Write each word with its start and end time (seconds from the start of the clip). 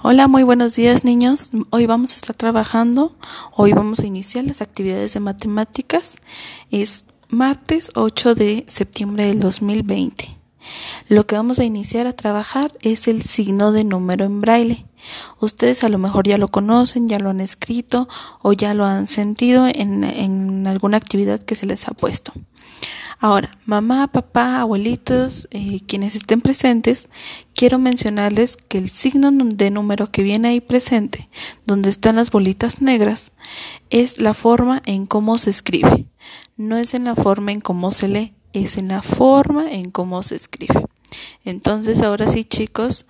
Hola, 0.00 0.28
muy 0.28 0.44
buenos 0.44 0.76
días 0.76 1.02
niños. 1.02 1.50
Hoy 1.70 1.86
vamos 1.86 2.12
a 2.12 2.16
estar 2.16 2.36
trabajando, 2.36 3.16
hoy 3.52 3.72
vamos 3.72 3.98
a 3.98 4.06
iniciar 4.06 4.44
las 4.44 4.62
actividades 4.62 5.14
de 5.14 5.18
matemáticas. 5.18 6.18
Es 6.70 7.04
martes 7.28 7.90
8 7.96 8.36
de 8.36 8.64
septiembre 8.68 9.26
del 9.26 9.40
2020. 9.40 10.37
Lo 11.08 11.26
que 11.26 11.36
vamos 11.36 11.58
a 11.58 11.64
iniciar 11.64 12.06
a 12.06 12.12
trabajar 12.12 12.72
es 12.82 13.08
el 13.08 13.22
signo 13.22 13.72
de 13.72 13.84
número 13.84 14.24
en 14.24 14.40
braille. 14.40 14.86
Ustedes 15.40 15.84
a 15.84 15.88
lo 15.88 15.98
mejor 15.98 16.26
ya 16.26 16.38
lo 16.38 16.48
conocen, 16.48 17.08
ya 17.08 17.18
lo 17.18 17.30
han 17.30 17.40
escrito 17.40 18.08
o 18.42 18.52
ya 18.52 18.74
lo 18.74 18.84
han 18.84 19.06
sentido 19.06 19.66
en, 19.66 20.04
en 20.04 20.66
alguna 20.66 20.96
actividad 20.96 21.40
que 21.40 21.54
se 21.54 21.66
les 21.66 21.88
ha 21.88 21.92
puesto. 21.92 22.32
Ahora, 23.20 23.58
mamá, 23.64 24.06
papá, 24.06 24.60
abuelitos, 24.60 25.48
eh, 25.50 25.80
quienes 25.88 26.14
estén 26.14 26.40
presentes, 26.40 27.08
quiero 27.52 27.80
mencionarles 27.80 28.56
que 28.56 28.78
el 28.78 28.90
signo 28.90 29.32
de 29.32 29.72
número 29.72 30.12
que 30.12 30.22
viene 30.22 30.48
ahí 30.48 30.60
presente, 30.60 31.28
donde 31.66 31.90
están 31.90 32.14
las 32.14 32.30
bolitas 32.30 32.80
negras, 32.80 33.32
es 33.90 34.20
la 34.20 34.34
forma 34.34 34.82
en 34.86 35.06
cómo 35.06 35.36
se 35.36 35.50
escribe. 35.50 36.06
No 36.56 36.76
es 36.76 36.94
en 36.94 37.02
la 37.02 37.16
forma 37.16 37.50
en 37.50 37.60
cómo 37.60 37.90
se 37.90 38.06
lee, 38.06 38.34
es 38.52 38.76
en 38.76 38.88
la 38.88 39.02
forma 39.02 39.70
en 39.70 39.90
cómo 39.90 40.22
se 40.22 40.36
escribe. 40.36 40.86
Entonces, 41.44 42.02
ahora 42.02 42.28
sí, 42.28 42.44
chicos, 42.44 43.06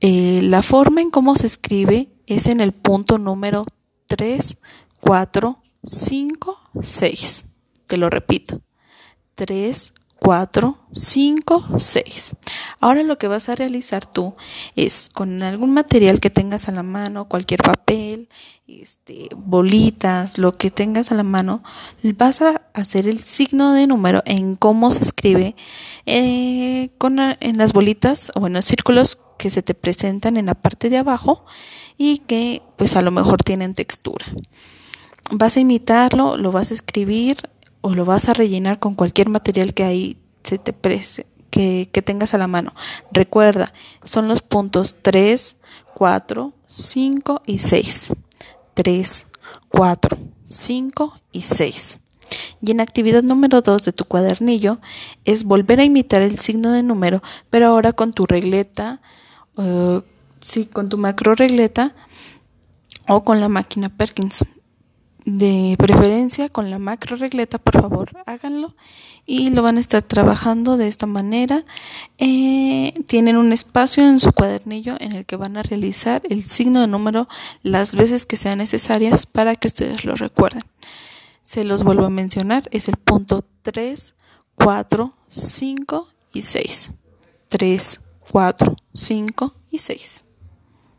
eh, 0.00 0.40
la 0.42 0.62
forma 0.62 1.00
en 1.00 1.10
cómo 1.10 1.36
se 1.36 1.46
escribe 1.46 2.08
es 2.26 2.46
en 2.46 2.60
el 2.60 2.72
punto 2.72 3.18
número 3.18 3.66
3, 4.06 4.58
4, 5.00 5.58
5, 5.86 6.58
6. 6.80 7.44
Te 7.86 7.96
lo 7.96 8.10
repito. 8.10 8.62
3, 9.34 9.92
4, 10.22 10.78
5, 10.92 11.64
6. 11.78 12.36
Ahora 12.78 13.02
lo 13.02 13.18
que 13.18 13.26
vas 13.26 13.48
a 13.48 13.56
realizar 13.56 14.06
tú 14.06 14.36
es 14.76 15.10
con 15.12 15.42
algún 15.42 15.74
material 15.74 16.20
que 16.20 16.30
tengas 16.30 16.68
a 16.68 16.72
la 16.72 16.84
mano, 16.84 17.26
cualquier 17.26 17.60
papel, 17.60 18.28
este, 18.68 19.28
bolitas, 19.34 20.38
lo 20.38 20.56
que 20.56 20.70
tengas 20.70 21.10
a 21.10 21.16
la 21.16 21.24
mano, 21.24 21.64
vas 22.16 22.40
a 22.40 22.62
hacer 22.72 23.08
el 23.08 23.18
signo 23.18 23.72
de 23.72 23.88
número 23.88 24.22
en 24.24 24.54
cómo 24.54 24.92
se 24.92 25.00
escribe 25.00 25.56
eh, 26.06 26.90
con, 26.98 27.18
en 27.18 27.58
las 27.58 27.72
bolitas 27.72 28.30
o 28.36 28.46
en 28.46 28.52
los 28.52 28.64
círculos 28.64 29.18
que 29.38 29.50
se 29.50 29.62
te 29.62 29.74
presentan 29.74 30.36
en 30.36 30.46
la 30.46 30.54
parte 30.54 30.88
de 30.88 30.98
abajo 30.98 31.44
y 31.98 32.18
que 32.18 32.62
pues 32.76 32.94
a 32.94 33.02
lo 33.02 33.10
mejor 33.10 33.42
tienen 33.42 33.74
textura. 33.74 34.26
Vas 35.32 35.56
a 35.56 35.60
imitarlo, 35.60 36.36
lo 36.36 36.52
vas 36.52 36.70
a 36.70 36.74
escribir 36.74 37.38
o 37.82 37.94
lo 37.94 38.04
vas 38.04 38.28
a 38.28 38.32
rellenar 38.32 38.78
con 38.78 38.94
cualquier 38.94 39.28
material 39.28 39.74
que 39.74 39.84
ahí 39.84 40.16
se 40.42 40.56
te 40.58 40.72
prese, 40.72 41.26
que, 41.50 41.90
que 41.92 42.00
tengas 42.00 42.32
a 42.32 42.38
la 42.38 42.46
mano. 42.46 42.74
Recuerda, 43.10 43.74
son 44.02 44.28
los 44.28 44.40
puntos 44.40 44.96
3, 45.02 45.56
4, 45.94 46.52
5 46.68 47.42
y 47.44 47.58
6. 47.58 48.12
3, 48.74 49.26
4, 49.68 50.18
5 50.46 51.20
y 51.32 51.40
6. 51.42 51.98
Y 52.64 52.70
en 52.70 52.80
actividad 52.80 53.22
número 53.22 53.60
2 53.60 53.84
de 53.84 53.92
tu 53.92 54.04
cuadernillo 54.04 54.78
es 55.24 55.44
volver 55.44 55.80
a 55.80 55.84
imitar 55.84 56.22
el 56.22 56.38
signo 56.38 56.70
de 56.72 56.82
número, 56.82 57.22
pero 57.50 57.66
ahora 57.66 57.92
con 57.92 58.12
tu 58.12 58.24
regleta, 58.24 59.02
uh, 59.56 60.00
sí, 60.40 60.66
con 60.66 60.88
tu 60.88 60.96
macro 60.96 61.34
regleta 61.34 61.94
o 63.08 63.24
con 63.24 63.40
la 63.40 63.48
máquina 63.48 63.88
Perkins 63.88 64.44
de 65.24 65.76
preferencia 65.78 66.48
con 66.48 66.70
la 66.70 66.78
macro 66.78 67.16
regleta, 67.16 67.58
por 67.58 67.80
favor, 67.80 68.10
háganlo 68.26 68.74
y 69.24 69.50
lo 69.50 69.62
van 69.62 69.76
a 69.76 69.80
estar 69.80 70.02
trabajando 70.02 70.76
de 70.76 70.88
esta 70.88 71.06
manera. 71.06 71.64
Eh, 72.18 72.92
tienen 73.06 73.36
un 73.36 73.52
espacio 73.52 74.06
en 74.06 74.18
su 74.20 74.32
cuadernillo 74.32 74.96
en 75.00 75.12
el 75.12 75.26
que 75.26 75.36
van 75.36 75.56
a 75.56 75.62
realizar 75.62 76.22
el 76.28 76.42
signo 76.42 76.80
de 76.80 76.88
número 76.88 77.26
las 77.62 77.94
veces 77.94 78.26
que 78.26 78.36
sean 78.36 78.58
necesarias 78.58 79.26
para 79.26 79.54
que 79.56 79.68
ustedes 79.68 80.04
lo 80.04 80.14
recuerden. 80.14 80.62
Se 81.42 81.64
los 81.64 81.82
vuelvo 81.82 82.06
a 82.06 82.10
mencionar, 82.10 82.68
es 82.70 82.88
el 82.88 82.96
punto 82.96 83.44
3, 83.62 84.14
4, 84.54 85.12
5 85.28 86.08
y 86.34 86.42
6. 86.42 86.90
3, 87.48 88.00
4, 88.30 88.76
5 88.94 89.54
y 89.70 89.78
6. 89.78 90.24